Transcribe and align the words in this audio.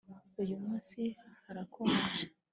uyu 0.41 0.55
munsi 0.63 1.01
harakonje 1.45 2.25